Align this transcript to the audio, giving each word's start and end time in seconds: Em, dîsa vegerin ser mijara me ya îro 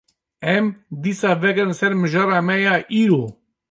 Em, 0.53 0.65
dîsa 1.03 1.31
vegerin 1.41 1.77
ser 1.79 1.93
mijara 2.01 2.39
me 2.47 2.55
ya 2.65 2.75
îro 3.01 3.25